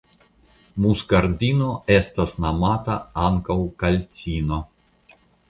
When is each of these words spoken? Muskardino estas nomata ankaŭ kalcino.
Muskardino 0.85 1.67
estas 1.97 2.33
nomata 2.47 2.97
ankaŭ 3.27 3.59
kalcino. 3.85 4.61